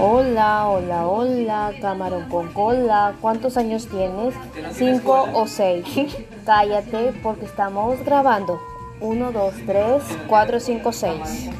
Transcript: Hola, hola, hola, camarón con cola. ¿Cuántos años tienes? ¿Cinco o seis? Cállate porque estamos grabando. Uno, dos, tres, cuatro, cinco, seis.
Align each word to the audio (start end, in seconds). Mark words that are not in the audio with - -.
Hola, 0.00 0.68
hola, 0.68 1.08
hola, 1.08 1.72
camarón 1.80 2.28
con 2.28 2.52
cola. 2.52 3.16
¿Cuántos 3.20 3.56
años 3.56 3.88
tienes? 3.88 4.32
¿Cinco 4.72 5.28
o 5.34 5.48
seis? 5.48 5.84
Cállate 6.46 7.12
porque 7.20 7.46
estamos 7.46 8.04
grabando. 8.04 8.60
Uno, 9.00 9.32
dos, 9.32 9.54
tres, 9.66 10.04
cuatro, 10.28 10.60
cinco, 10.60 10.92
seis. 10.92 11.50